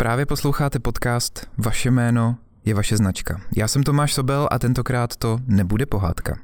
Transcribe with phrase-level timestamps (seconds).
[0.00, 3.40] Právě posloucháte podcast Vaše jméno je vaše značka.
[3.56, 6.38] Já jsem Tomáš Sobel a tentokrát to nebude pohádka.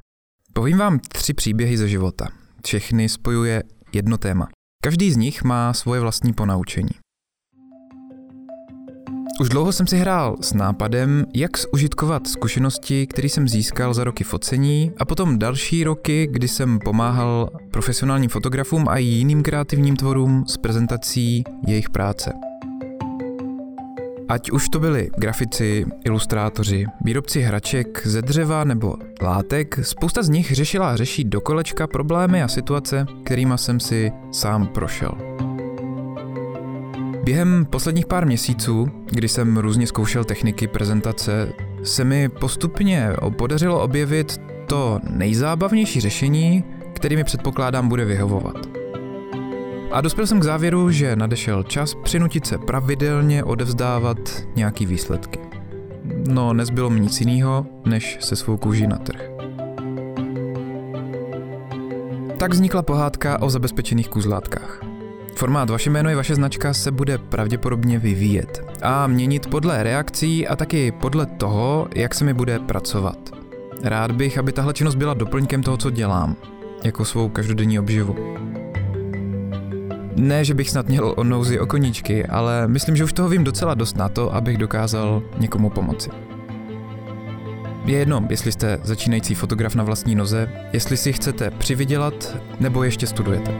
[0.52, 2.28] Povím vám tři příběhy ze života.
[2.64, 4.48] Všechny spojuje jedno téma.
[4.82, 6.90] Každý z nich má svoje vlastní ponaučení.
[9.40, 14.24] Už dlouho jsem si hrál s nápadem, jak zužitkovat zkušenosti, které jsem získal za roky
[14.24, 20.56] focení a potom další roky, kdy jsem pomáhal profesionálním fotografům a jiným kreativním tvorům s
[20.56, 22.32] prezentací jejich práce.
[24.28, 30.52] Ať už to byli grafici, ilustrátoři, výrobci hraček ze dřeva nebo látek, spousta z nich
[30.52, 35.12] řešila a řeší do kolečka problémy a situace, kterýma jsem si sám prošel.
[37.24, 44.40] Během posledních pár měsíců, kdy jsem různě zkoušel techniky prezentace, se mi postupně podařilo objevit
[44.66, 46.64] to nejzábavnější řešení,
[46.94, 48.75] který mi předpokládám bude vyhovovat.
[49.92, 54.18] A dospěl jsem k závěru, že nadešel čas přinutit se pravidelně odevzdávat
[54.56, 55.38] nějaký výsledky.
[56.28, 59.30] No, nezbylo mi nic jiného, než se svou kůží na trh.
[62.38, 64.80] Tak vznikla pohádka o zabezpečených kůzlátkách.
[65.34, 70.56] Formát Vaše jméno je vaše značka se bude pravděpodobně vyvíjet a měnit podle reakcí a
[70.56, 73.18] taky podle toho, jak se mi bude pracovat.
[73.82, 76.36] Rád bych, aby tahle činnost byla doplňkem toho, co dělám,
[76.84, 78.16] jako svou každodenní obživu.
[80.16, 83.44] Ne, že bych snad měl o nouzi o koníčky, ale myslím, že už toho vím
[83.44, 86.10] docela dost na to, abych dokázal někomu pomoci.
[87.84, 93.06] Je jedno, jestli jste začínající fotograf na vlastní noze, jestli si chcete přivydělat, nebo ještě
[93.06, 93.54] studujete.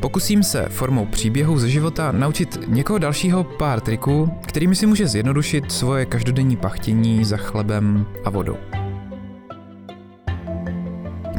[0.00, 5.72] Pokusím se formou příběhu ze života naučit někoho dalšího pár triků, kterými si může zjednodušit
[5.72, 8.56] svoje každodenní pachtění za chlebem a vodou.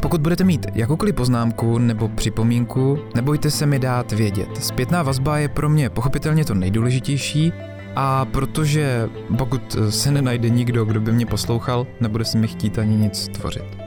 [0.04, 4.50] Pokud budete mít jakoukoliv poznámku nebo připomínku, nebojte se mi dát vědět.
[4.64, 7.54] Zpětná vazba je pro mě pochopitelně to nejdůležitější
[7.96, 12.96] a protože pokud se nenajde nikdo, kdo by mě poslouchal, nebude si mi chtít ani
[12.96, 13.78] nic tvořit.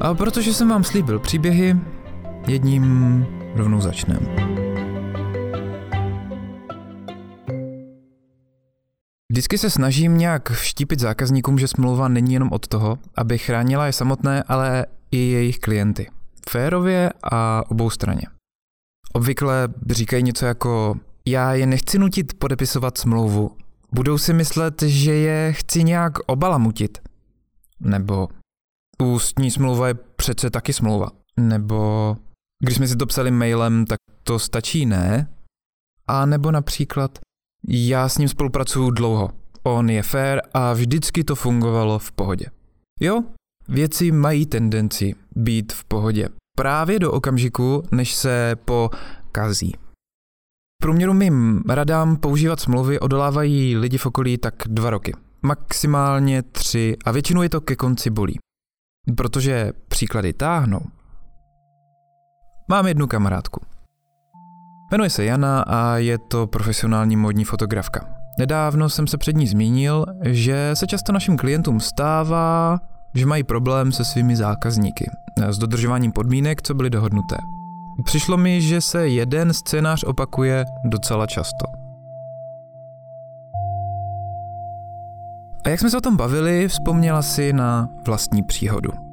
[0.00, 1.76] A protože jsem vám slíbil příběhy,
[2.46, 4.53] jedním rovnou začneme.
[9.34, 13.92] Vždycky se snažím nějak vštípit zákazníkům, že smlouva není jenom od toho, aby chránila je
[13.92, 16.10] samotné, ale i jejich klienty.
[16.50, 18.22] Férově a obou straně.
[19.12, 20.94] Obvykle říkají něco jako
[21.26, 23.56] já je nechci nutit podepisovat smlouvu.
[23.92, 26.98] Budou si myslet, že je chci nějak obalamutit.
[27.80, 28.28] Nebo
[29.02, 31.08] ústní smlouva je přece taky smlouva.
[31.40, 32.16] Nebo
[32.64, 35.28] když jsme si to psali mailem, tak to stačí, ne?
[36.06, 37.18] A nebo například
[37.68, 39.30] já s ním spolupracuju dlouho.
[39.62, 42.46] On je fair a vždycky to fungovalo v pohodě.
[43.00, 43.22] Jo,
[43.68, 46.28] věci mají tendenci být v pohodě.
[46.56, 48.90] Právě do okamžiku, než se po
[49.32, 49.72] kazí.
[50.82, 55.12] V průměru mým radám používat smlouvy odolávají lidi v okolí tak dva roky.
[55.42, 58.38] Maximálně tři a většinou je to ke konci bolí.
[59.16, 60.80] Protože příklady táhnou.
[62.68, 63.60] Mám jednu kamarádku.
[64.90, 68.06] Jmenuje se Jana a je to profesionální modní fotografka.
[68.38, 72.80] Nedávno jsem se před ní zmínil, že se často našim klientům stává,
[73.14, 75.10] že mají problém se svými zákazníky,
[75.48, 77.36] s dodržováním podmínek, co byly dohodnuté.
[78.04, 81.66] Přišlo mi, že se jeden scénář opakuje docela často.
[85.64, 89.03] A jak jsme se o tom bavili, vzpomněla si na vlastní příhodu.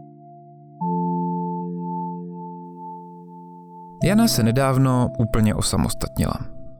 [4.04, 6.34] Jana se nedávno úplně osamostatnila.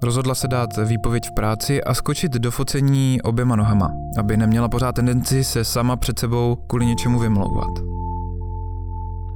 [0.04, 4.96] Rozhodla se dát výpověď v práci a skočit do focení oběma nohama, aby neměla pořád
[4.96, 7.70] tendenci se sama před sebou kvůli něčemu vymlouvat.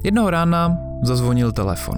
[0.03, 1.97] Jednoho rána zazvonil telefon.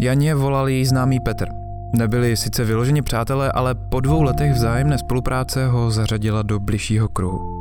[0.00, 1.48] Janě volal její známý Petr.
[1.96, 7.58] Nebyli sice vyloženě přátelé, ale po dvou letech vzájemné spolupráce ho zařadila do bližšího kruhu.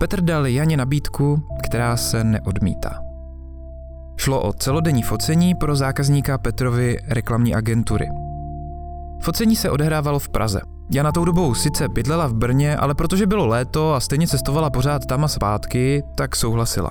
[0.00, 3.09] Petr dal Janě nabídku, která se neodmítá.
[4.20, 8.08] Šlo o celodenní focení pro zákazníka Petrovy reklamní agentury.
[9.22, 10.60] Focení se odehrávalo v Praze.
[10.90, 15.06] Jana tou dobou sice bydlela v Brně, ale protože bylo léto a stejně cestovala pořád
[15.06, 16.90] tam a zpátky, tak souhlasila.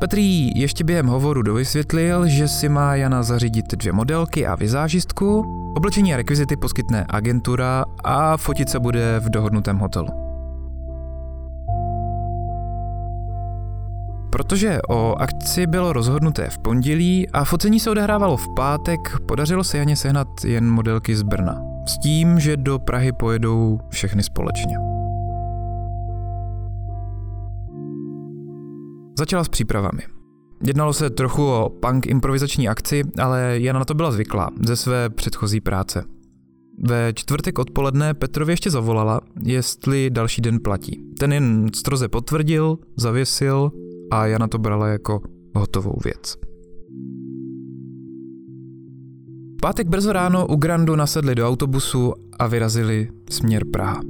[0.00, 5.44] Petr jí ještě během hovoru dovysvětlil, že si má Jana zařídit dvě modelky a vizážistku,
[5.76, 10.17] oblečení a rekvizity poskytne agentura a fotit se bude v dohodnutém hotelu.
[14.38, 19.78] Protože o akci bylo rozhodnuté v pondělí a focení se odehrávalo v pátek, podařilo se
[19.78, 21.62] Janě sehnat jen modelky z Brna.
[21.86, 24.76] S tím, že do Prahy pojedou všechny společně.
[29.18, 30.02] Začala s přípravami.
[30.66, 35.10] Jednalo se trochu o punk improvizační akci, ale Jana na to byla zvyklá ze své
[35.10, 36.04] předchozí práce.
[36.88, 41.02] Ve čtvrtek odpoledne Petrovi ještě zavolala, jestli další den platí.
[41.18, 43.72] Ten jen stroze potvrdil, zavěsil
[44.10, 45.20] a Jana to brala jako
[45.54, 46.48] hotovou věc.
[49.62, 54.00] pátek brzo ráno u Grandu nasedli do autobusu a vyrazili směr Praha.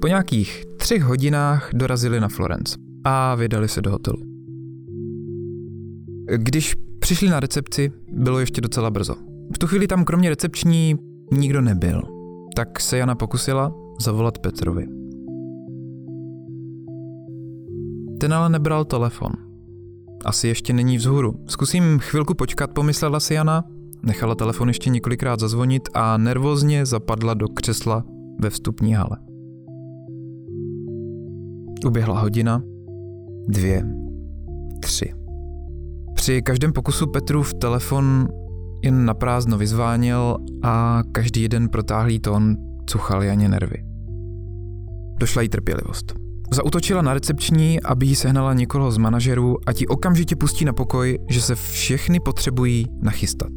[0.00, 4.18] Po nějakých třech hodinách dorazili na Florence a vydali se do hotelu.
[6.36, 9.14] Když přišli na recepci, bylo ještě docela brzo.
[9.54, 10.94] V tu chvíli tam kromě recepční
[11.32, 12.02] nikdo nebyl,
[12.56, 14.97] tak se Jana pokusila zavolat Petrovi.
[18.18, 19.32] Ten ale nebral telefon.
[20.24, 21.34] Asi ještě není vzhůru.
[21.46, 23.64] Zkusím chvilku počkat, pomyslela si Jana,
[24.02, 28.04] nechala telefon ještě několikrát zazvonit a nervózně zapadla do křesla
[28.40, 29.16] ve vstupní hale.
[31.86, 32.62] Uběhla hodina,
[33.48, 33.86] dvě,
[34.80, 35.14] tři.
[36.14, 38.28] Při každém pokusu Petrův telefon
[38.84, 42.56] jen na prázdno vyzváněl a každý jeden protáhlý tón
[42.86, 43.84] cuchal Janě nervy.
[45.20, 46.27] Došla jí trpělivost.
[46.52, 51.18] Zautočila na recepční, aby jí sehnala někoho z manažerů a ti okamžitě pustí na pokoj,
[51.28, 53.52] že se všechny potřebují nachystat.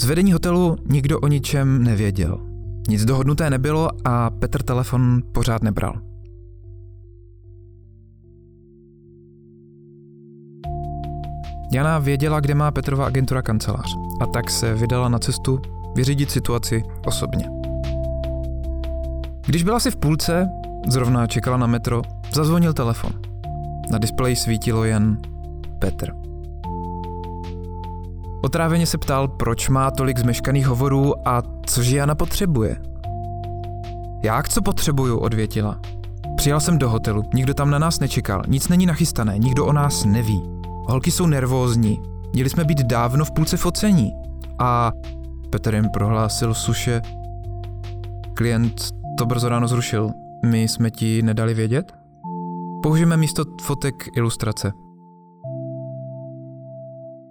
[0.00, 2.38] Z vedení hotelu nikdo o ničem nevěděl.
[2.88, 6.00] Nic dohodnuté nebylo a Petr telefon pořád nebral.
[11.72, 15.58] Jana věděla, kde má Petrova agentura kancelář a tak se vydala na cestu
[15.96, 17.48] vyřídit situaci osobně.
[19.46, 20.48] Když byla si v půlce,
[20.88, 22.02] zrovna čekala na metro,
[22.34, 23.10] zazvonil telefon.
[23.90, 25.18] Na displeji svítilo jen
[25.78, 26.12] Petr.
[28.44, 32.76] Otráveně se ptal, proč má tolik zmeškaných hovorů a cože Jana potřebuje.
[34.22, 35.80] Jak co potřebuju, odvětila.
[36.36, 40.04] Přijel jsem do hotelu, nikdo tam na nás nečekal, nic není nachystané, nikdo o nás
[40.04, 40.42] neví.
[40.88, 42.02] Holky jsou nervózní.
[42.32, 44.12] Měli jsme být dávno v půlce focení.
[44.58, 44.92] A
[45.50, 47.02] Petr jen prohlásil suše.
[48.34, 48.74] Klient
[49.18, 50.23] to brzo ráno zrušil.
[50.44, 51.92] My jsme ti nedali vědět?
[52.82, 54.72] Použijeme místo fotek ilustrace.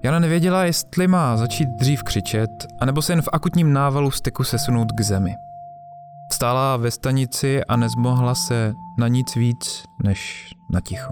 [0.04, 2.50] Jana nevěděla, jestli má začít dřív křičet,
[2.82, 5.36] anebo se jen v akutním návalu steku sesunout k zemi.
[6.32, 11.12] Stála ve stanici a nezmohla se na nic víc než na ticho.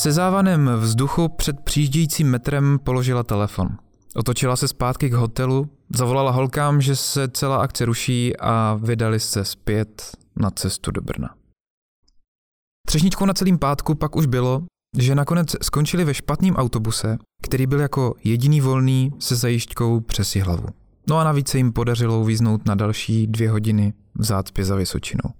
[0.00, 3.68] Se závanem vzduchu před přijíždějícím metrem položila telefon.
[4.16, 5.66] Otočila se zpátky k hotelu,
[5.96, 11.34] zavolala holkám, že se celá akce ruší a vydali se zpět na cestu do Brna.
[12.86, 14.62] Třešničkou na celým pátku pak už bylo,
[14.98, 20.68] že nakonec skončili ve špatném autobuse, který byl jako jediný volný se zajišťkou přes hlavu.
[21.08, 25.30] No a navíc se jim podařilo uvíznout na další dvě hodiny v zácpě za Vysočinou.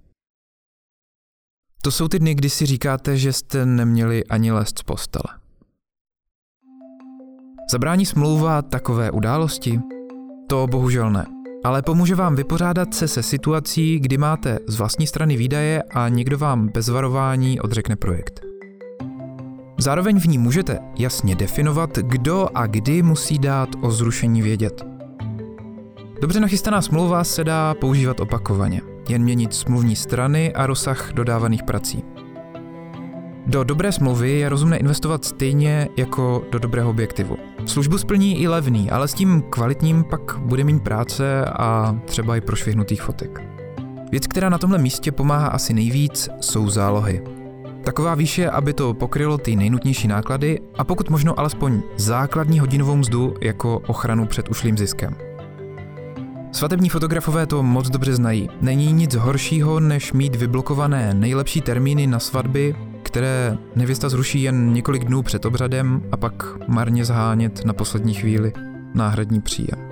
[1.81, 5.39] To jsou ty dny, kdy si říkáte, že jste neměli ani lézt z postele.
[7.71, 9.79] Zabrání smlouva takové události?
[10.49, 11.25] To bohužel ne.
[11.63, 16.37] Ale pomůže vám vypořádat se se situací, kdy máte z vlastní strany výdaje a někdo
[16.37, 18.41] vám bez varování odřekne projekt.
[19.79, 24.85] Zároveň v ní můžete jasně definovat, kdo a kdy musí dát o zrušení vědět.
[26.21, 32.03] Dobře nachystaná smlouva se dá používat opakovaně jen měnit smluvní strany a rozsah dodávaných prací.
[33.49, 37.37] Do dobré smlouvy je rozumné investovat stejně jako do dobrého objektivu.
[37.65, 42.41] Službu splní i levný, ale s tím kvalitním pak bude mít práce a třeba i
[42.41, 43.41] prošvihnutých fotek.
[44.11, 47.21] Věc, která na tomhle místě pomáhá asi nejvíc, jsou zálohy.
[47.83, 53.33] Taková výše, aby to pokrylo ty nejnutnější náklady a pokud možno alespoň základní hodinovou mzdu
[53.41, 55.15] jako ochranu před ušlým ziskem.
[56.51, 58.49] Svatební fotografové to moc dobře znají.
[58.61, 62.75] Není nic horšího, než mít vyblokované nejlepší termíny na svatby,
[63.09, 68.53] které nevěsta zruší jen několik dnů před obřadem a pak marně zhánět na poslední chvíli
[68.93, 69.89] náhradní příjem.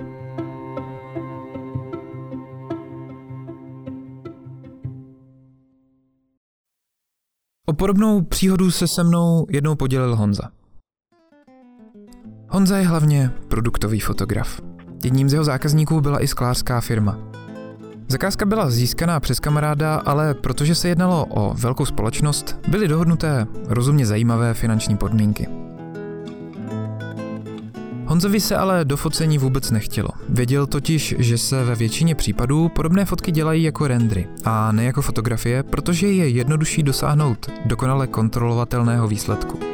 [7.66, 10.50] O podobnou příhodu se se mnou jednou podělil Honza.
[12.48, 14.60] Honza je hlavně produktový fotograf.
[15.04, 17.18] Jedním z jeho zákazníků byla i sklářská firma.
[18.10, 24.06] Zakázka byla získaná přes kamaráda, ale protože se jednalo o velkou společnost, byly dohodnuté rozumně
[24.06, 25.48] zajímavé finanční podmínky.
[28.06, 30.08] Honzovi se ale do focení vůbec nechtělo.
[30.28, 35.02] Věděl totiž, že se ve většině případů podobné fotky dělají jako rendry a ne jako
[35.02, 39.67] fotografie, protože je jednodušší dosáhnout dokonale kontrolovatelného výsledku.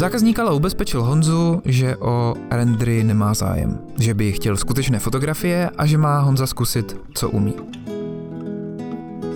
[0.00, 5.86] Zákazník ale ubezpečil Honzu, že o rendry nemá zájem, že by chtěl skutečné fotografie a
[5.86, 7.54] že má Honza zkusit, co umí.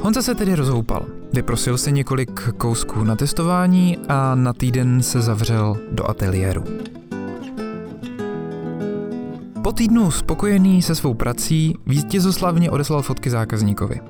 [0.01, 1.07] Honza se tedy rozhoupal.
[1.33, 6.65] Vyprosil si několik kousků na testování a na týden se zavřel do ateliéru.
[9.63, 14.01] Po týdnu spokojený se svou prací vítězoslavně odeslal fotky zákazníkovi.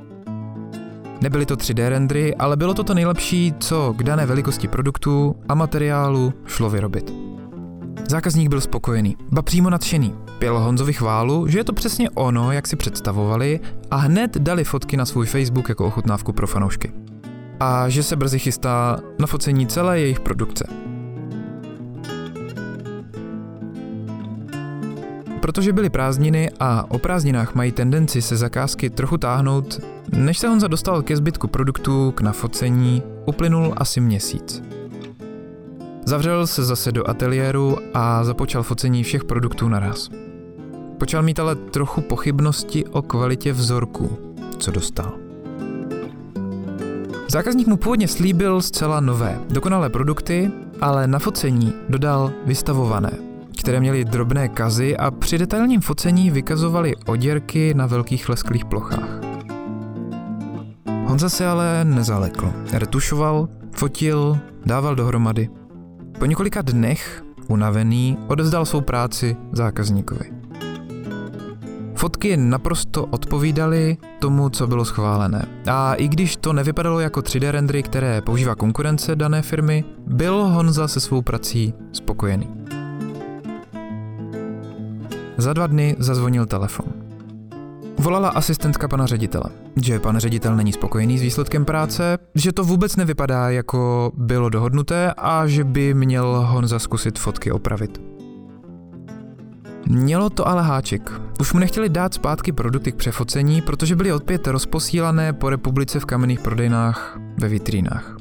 [1.21, 5.55] Nebyly to 3D rendry, ale bylo to to nejlepší, co k dané velikosti produktu a
[5.55, 7.13] materiálu šlo vyrobit.
[8.09, 10.15] Zákazník byl spokojený, ba přímo nadšený.
[10.39, 14.97] Pěl Honzovi chválu, že je to přesně ono, jak si představovali a hned dali fotky
[14.97, 16.93] na svůj Facebook jako ochutnávku pro fanoušky.
[17.61, 20.84] A že se brzy chystá na focení celé jejich produkce.
[25.45, 29.81] Protože byly prázdniny a o prázdninách mají tendenci se zakázky trochu táhnout,
[30.13, 34.63] než se Honza dostal ke zbytku produktů k nafocení, uplynul asi měsíc.
[36.05, 40.11] Zavřel se zase do ateliéru a započal focení všech produktů naraz.
[40.99, 44.19] Počal mít ale trochu pochybnosti o kvalitě vzorku,
[44.59, 45.13] co dostal.
[47.29, 53.34] Zákazník mu původně slíbil zcela nové, dokonalé produkty, ale na focení dodal vystavované,
[53.65, 59.21] které měly drobné kazy a při detailním focení vykazovaly oděrky na velkých lesklých plochách.
[61.07, 62.53] Honza se ale nezalekl.
[62.73, 65.49] Retušoval, fotil, dával dohromady.
[66.19, 70.33] Po několika dnech, unavený, odevzdal svou práci zákazníkovi.
[71.95, 75.47] Fotky naprosto odpovídaly tomu, co bylo schválené.
[75.71, 80.89] A i když to nevypadalo jako 3D rendery, které používá konkurence dané firmy, byl Honza
[80.89, 82.64] se svou prací spokojený.
[85.39, 86.87] Za dva dny zazvonil telefon.
[87.99, 89.45] Volala asistentka pana ředitele,
[89.83, 95.13] že pan ředitel není spokojený s výsledkem práce, že to vůbec nevypadá jako bylo dohodnuté
[95.17, 98.01] a že by měl Honza zkusit fotky opravit.
[99.89, 101.13] Mělo to ale háček.
[101.41, 106.05] Už mu nechtěli dát zpátky produkty k přefocení, protože byly opět rozposílané po republice v
[106.05, 108.17] kamenných prodejnách ve vitrínách.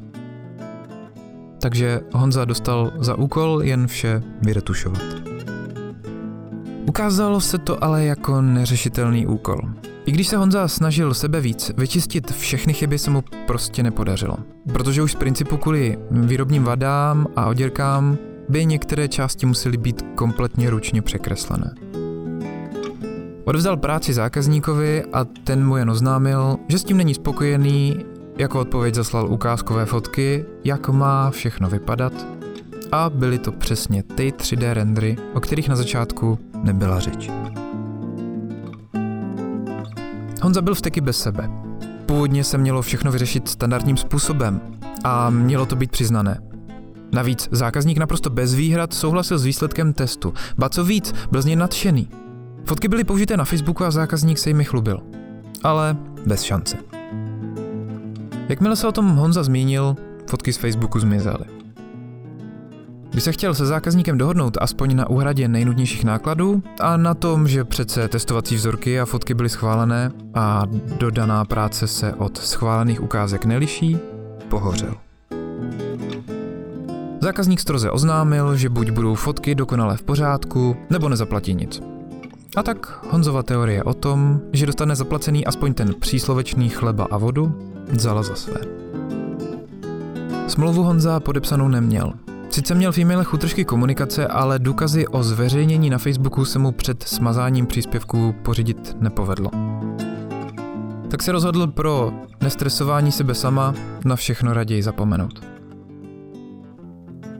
[1.61, 5.32] Takže Honza dostal za úkol jen vše vyretušovat.
[6.85, 9.59] Ukázalo se to ale jako neřešitelný úkol.
[10.05, 14.37] I když se Honza snažil sebe víc, vyčistit všechny chyby se mu prostě nepodařilo.
[14.73, 18.17] Protože už z principu kvůli výrobním vadám a oděrkám
[18.49, 21.73] by některé části musely být kompletně ručně překreslené.
[23.45, 28.05] Odevzdal práci zákazníkovi a ten mu jen oznámil, že s tím není spokojený,
[28.37, 32.13] jako odpověď zaslal ukázkové fotky, jak má všechno vypadat
[32.93, 37.29] a byly to přesně ty 3D rendery, o kterých na začátku nebyla řeč.
[40.41, 41.49] Honza byl vteky bez sebe.
[42.05, 44.61] Původně se mělo všechno vyřešit standardním způsobem
[45.03, 46.41] a mělo to být přiznané.
[47.11, 50.33] Navíc zákazník naprosto bez výhrad souhlasil s výsledkem testu.
[50.57, 52.09] Ba co víc, byl z něj nadšený.
[52.65, 54.99] Fotky byly použité na Facebooku a zákazník se jimi chlubil.
[55.63, 56.77] Ale bez šance.
[58.49, 59.95] Jakmile se o tom Honza zmínil,
[60.29, 61.62] fotky z Facebooku zmizely.
[63.13, 67.63] Když se chtěl se zákazníkem dohodnout aspoň na úhradě nejnutnějších nákladů a na tom, že
[67.63, 70.63] přece testovací vzorky a fotky byly schválené a
[70.97, 73.97] dodaná práce se od schválených ukázek neliší,
[74.49, 74.95] pohořel.
[77.21, 81.81] Zákazník stroze oznámil, že buď budou fotky dokonale v pořádku, nebo nezaplatí nic.
[82.55, 87.59] A tak Honzova teorie o tom, že dostane zaplacený aspoň ten příslovečný chleba a vodu,
[87.91, 88.59] vzala za své.
[90.47, 92.13] Smlouvu Honza podepsanou neměl,
[92.53, 97.03] Sice měl v e-mailech útržky komunikace, ale důkazy o zveřejnění na Facebooku se mu před
[97.03, 99.51] smazáním příspěvků pořídit nepovedlo.
[101.11, 103.73] Tak se rozhodl pro nestresování sebe sama
[104.05, 105.45] na všechno raději zapomenout.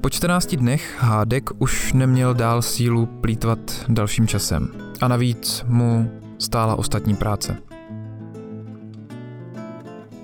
[0.02, 4.68] Po 14 dnech Hádek už neměl dál sílu plítvat dalším časem
[5.02, 7.58] a navíc mu stála ostatní práce.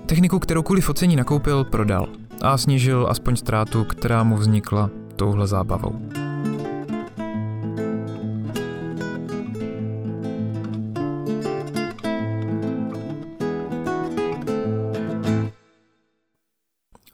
[0.05, 2.08] Techniku, kterou kvůli focení nakoupil, prodal–
[2.41, 6.01] a snížil aspoň ztrátu, která mu vznikla touhle zábavou.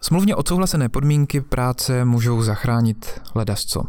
[0.01, 3.84] Smluvně odsouhlasené podmínky práce můžou zachránit ledasco.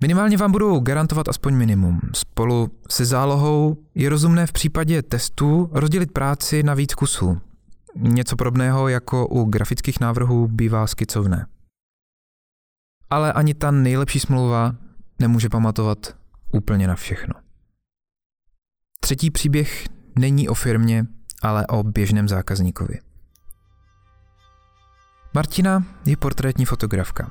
[0.00, 2.00] Minimálně vám budou garantovat aspoň minimum.
[2.14, 7.40] Spolu se zálohou je rozumné v případě testů rozdělit práci na víc kusů,
[7.96, 11.46] Něco podobného jako u grafických návrhů bývá skicovné.
[13.10, 14.74] Ale ani ta nejlepší smlouva
[15.18, 16.16] nemůže pamatovat
[16.52, 17.34] úplně na všechno.
[19.00, 19.86] Třetí příběh
[20.18, 21.06] není o firmě,
[21.42, 22.98] ale o běžném zákazníkovi.
[25.34, 27.30] Martina je portrétní fotografka.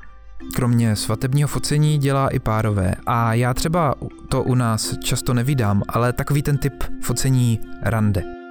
[0.54, 3.94] Kromě svatebního focení dělá i párové a já třeba
[4.28, 8.22] to u nás často nevídám, ale takový ten typ focení rande–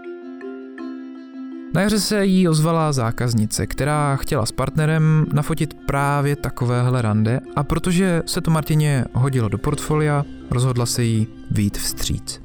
[1.74, 7.64] Na jaře se jí ozvala zákaznice, která chtěla s partnerem nafotit právě takovéhle rande a
[7.64, 12.42] protože se to Martině hodilo do portfolia, rozhodla se jí výjít vstříc.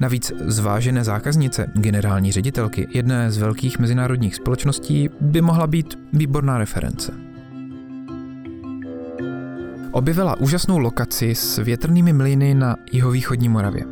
[0.00, 7.12] Navíc zvážené zákaznice, generální ředitelky jedné z velkých mezinárodních společností, by mohla být výborná reference.
[9.90, 13.84] Objevila úžasnou lokaci s větrnými mlyny na jihovýchodní Moravě.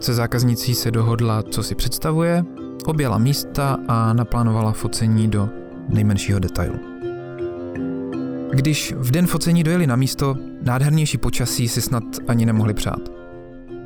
[0.00, 2.44] Se zákaznicí se dohodla, co si představuje,
[2.88, 5.48] objela místa a naplánovala focení do
[5.88, 6.78] nejmenšího detailu.
[8.52, 13.00] Když v den focení dojeli na místo, nádhernější počasí si snad ani nemohli přát.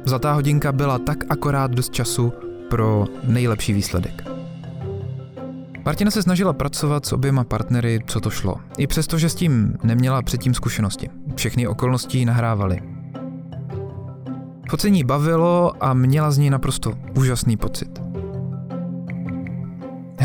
[0.05, 2.33] Zlatá hodinka byla tak akorát dost času
[2.71, 4.25] pro nejlepší výsledek.
[5.85, 8.57] Martina se snažila pracovat s oběma partnery, co to šlo.
[8.79, 11.11] I přesto, že s tím neměla předtím zkušenosti.
[11.35, 12.81] Všechny okolnosti nahrávaly.
[14.71, 18.06] Focení bavilo a měla z něj naprosto úžasný pocit.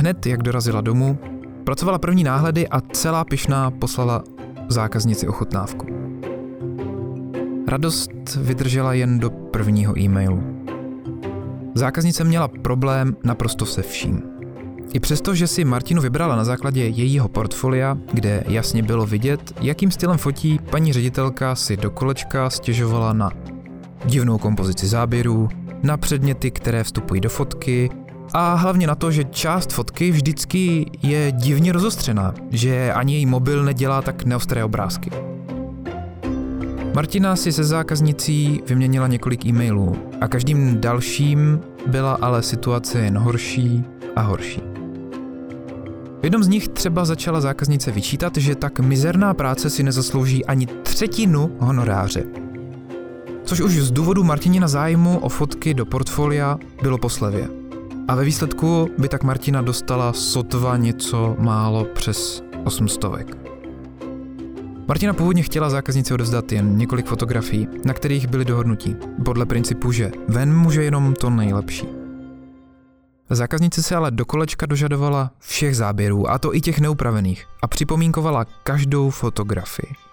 [0.01, 1.19] Hned, jak dorazila domů,
[1.63, 4.23] pracovala první náhledy a celá pyšná poslala
[4.69, 5.87] zákaznici ochutnávku.
[7.67, 10.43] Radost vydržela jen do prvního e-mailu.
[11.75, 14.23] Zákaznice měla problém naprosto se vším.
[14.93, 19.91] I přesto, že si Martinu vybrala na základě jejího portfolia, kde jasně bylo vidět, jakým
[19.91, 23.31] stylem fotí, paní ředitelka si do kolečka stěžovala na
[24.05, 25.49] divnou kompozici záběrů,
[25.83, 27.89] na předměty, které vstupují do fotky
[28.33, 33.63] a hlavně na to, že část fotky vždycky je divně rozostřená, že ani její mobil
[33.63, 35.11] nedělá tak neostré obrázky.
[36.95, 43.83] Martina si se zákaznicí vyměnila několik e-mailů a každým dalším byla ale situace jen horší
[44.15, 44.61] a horší.
[46.21, 50.65] V jednom z nich třeba začala zákaznice vyčítat, že tak mizerná práce si nezaslouží ani
[50.65, 52.23] třetinu honoráře.
[53.43, 57.60] Což už z důvodu Martinina zájmu o fotky do portfolia bylo po slevě.
[58.07, 63.01] A ve výsledku by tak Martina dostala sotva něco málo přes 800.
[64.87, 68.95] Martina původně chtěla zákaznici odezdat jen několik fotografií, na kterých byly dohodnutí,
[69.25, 71.87] podle principu, že ven může jenom to nejlepší.
[73.29, 78.45] Zákaznice se ale do kolečka dožadovala všech záběrů, a to i těch neupravených, a připomínkovala
[78.63, 80.10] každou fotografii.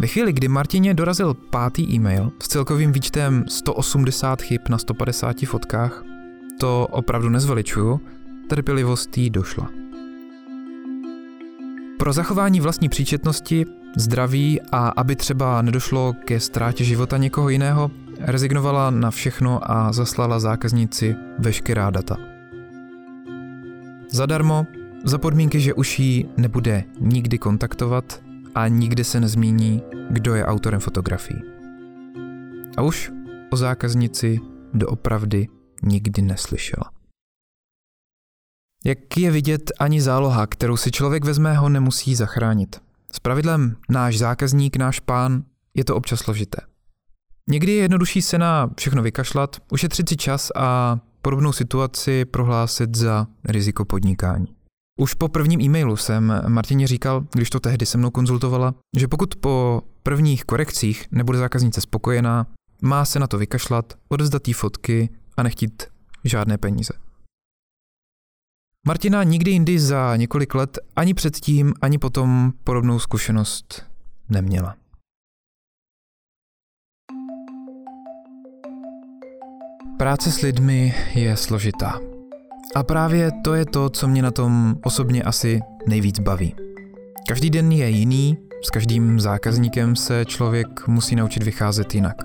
[0.00, 6.04] Ve chvíli, kdy Martině dorazil pátý e-mail s celkovým výčtem 180 chyb na 150 fotkách,
[6.60, 8.00] to opravdu nezveličuju,
[8.48, 9.70] trpělivost jí došla.
[11.98, 18.90] Pro zachování vlastní příčetnosti, zdraví a aby třeba nedošlo ke ztrátě života někoho jiného, rezignovala
[18.90, 22.16] na všechno a zaslala zákazníci veškerá data.
[24.10, 24.66] Zadarmo,
[25.04, 28.23] za podmínky, že už jí nebude nikdy kontaktovat
[28.54, 31.42] a nikdy se nezmíní, kdo je autorem fotografií.
[32.76, 33.12] A už
[33.50, 34.40] o zákaznici
[34.74, 35.48] doopravdy
[35.82, 36.90] nikdy neslyšela.
[38.84, 42.80] Jak je vidět, ani záloha, kterou si člověk vezme, ho nemusí zachránit.
[43.12, 45.42] S pravidlem náš zákazník, náš pán,
[45.74, 46.58] je to občas složité.
[47.50, 53.26] Někdy je jednodušší se na všechno vykašlat, ušetřit si čas a podobnou situaci prohlásit za
[53.44, 54.46] riziko podnikání.
[55.00, 59.36] Už po prvním e-mailu jsem Martině říkal, když to tehdy se mnou konzultovala, že pokud
[59.36, 62.46] po prvních korekcích nebude zákaznice spokojená,
[62.82, 65.82] má se na to vykašlat, odevzdat jí fotky a nechtít
[66.24, 66.94] žádné peníze.
[68.86, 73.86] Martina nikdy jindy za několik let ani předtím, ani potom podobnou zkušenost
[74.28, 74.76] neměla.
[79.98, 82.13] Práce s lidmi je složitá.
[82.74, 86.54] A právě to je to, co mě na tom osobně asi nejvíc baví.
[87.28, 92.16] Každý den je jiný, s každým zákazníkem se člověk musí naučit vycházet jinak.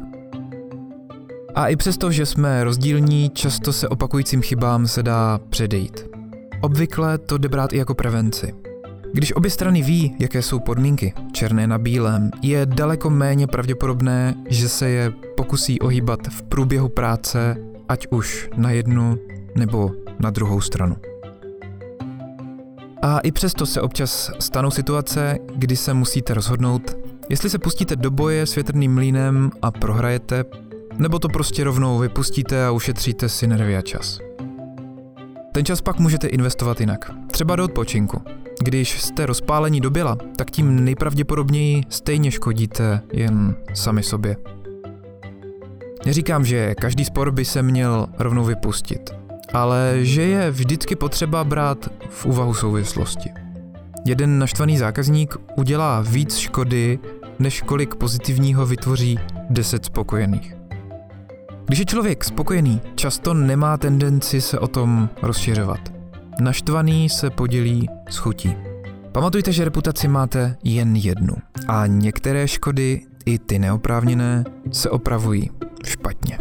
[1.56, 6.08] A i přesto, že jsme rozdílní, často se opakujícím chybám se dá předejít.
[6.62, 8.54] Obvykle to jde brát i jako prevenci.
[9.13, 14.69] Když obě strany ví, jaké jsou podmínky, černé na bílém, je daleko méně pravděpodobné, že
[14.69, 17.58] se je pokusí ohýbat v průběhu práce,
[17.89, 19.17] ať už na jednu
[19.56, 20.95] nebo na druhou stranu.
[23.01, 26.97] A i přesto se občas stanou situace, kdy se musíte rozhodnout,
[27.29, 30.45] jestli se pustíte do boje s větrným mlínem a prohrajete,
[30.97, 34.19] nebo to prostě rovnou vypustíte a ušetříte si nervy a čas.
[35.51, 38.21] Ten čas pak můžete investovat jinak, třeba do odpočinku.
[38.63, 44.38] Když jste rozpálení do běla, tak tím nejpravděpodobněji stejně škodíte jen sami sobě.
[46.05, 49.18] Neříkám, že každý spor by se měl rovnou vypustit,
[49.53, 53.29] ale že je vždycky potřeba brát v úvahu souvislosti.
[54.05, 56.99] Jeden naštvaný zákazník udělá víc škody,
[57.39, 60.55] než kolik pozitivního vytvoří 10 spokojených.
[61.65, 65.79] Když je člověk spokojený, často nemá tendenci se o tom rozšiřovat.
[66.41, 68.55] Naštvaný se podělí s chutí.
[69.12, 71.35] Pamatujte, že reputaci máte jen jednu
[71.67, 75.49] a některé škody, i ty neoprávněné, se opravují
[75.85, 76.38] špatně.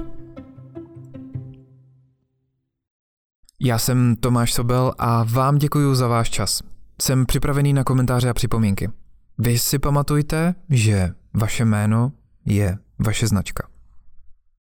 [3.63, 6.63] Já jsem Tomáš Sobel a vám děkuji za váš čas.
[7.03, 8.91] Jsem připravený na komentáře a připomínky.
[9.39, 12.13] Vy si pamatujte, že vaše jméno
[12.45, 13.69] je vaše značka.